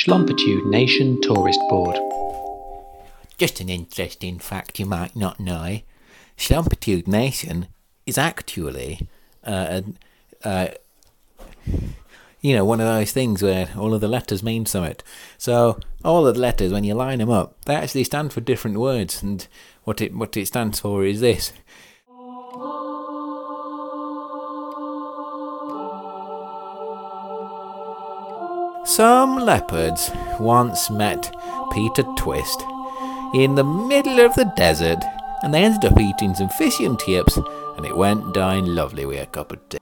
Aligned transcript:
Schlompitude 0.00 0.64
Nation 0.64 1.20
Tourist 1.20 1.60
Board. 1.68 1.98
Just 3.36 3.60
an 3.60 3.68
interesting 3.68 4.38
fact 4.38 4.78
you 4.78 4.86
might 4.86 5.14
not 5.14 5.38
know. 5.38 5.80
Schlompitude 6.38 7.06
Nation 7.06 7.66
is 8.06 8.16
actually, 8.16 9.06
uh, 9.44 9.82
uh, 10.42 10.68
you 12.40 12.56
know, 12.56 12.64
one 12.64 12.80
of 12.80 12.86
those 12.86 13.12
things 13.12 13.42
where 13.42 13.68
all 13.76 13.92
of 13.92 14.00
the 14.00 14.08
letters 14.08 14.42
mean 14.42 14.64
something. 14.64 14.96
So 15.36 15.78
all 16.02 16.26
of 16.26 16.34
the 16.34 16.40
letters, 16.40 16.72
when 16.72 16.84
you 16.84 16.94
line 16.94 17.18
them 17.18 17.28
up, 17.28 17.62
they 17.66 17.74
actually 17.74 18.04
stand 18.04 18.32
for 18.32 18.40
different 18.40 18.78
words, 18.78 19.22
and 19.22 19.46
what 19.84 20.00
it 20.00 20.14
what 20.14 20.34
it 20.34 20.46
stands 20.46 20.80
for 20.80 21.04
is 21.04 21.20
this. 21.20 21.52
Some 28.96 29.36
leopards 29.38 30.10
once 30.40 30.90
met 30.90 31.32
Peter 31.70 32.02
Twist 32.16 32.64
in 33.32 33.54
the 33.54 33.62
middle 33.62 34.18
of 34.18 34.34
the 34.34 34.52
desert, 34.56 34.98
and 35.44 35.54
they 35.54 35.62
ended 35.62 35.92
up 35.92 36.00
eating 36.00 36.34
some 36.34 36.48
fish 36.48 36.80
and 36.80 36.98
chips, 36.98 37.36
and 37.76 37.86
it 37.86 37.96
went 37.96 38.34
down 38.34 38.74
lovely 38.74 39.06
with 39.06 39.22
a 39.22 39.26
cup 39.26 39.52
of 39.52 39.68
tea. 39.68 39.78